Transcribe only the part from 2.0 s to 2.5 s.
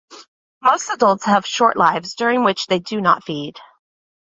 during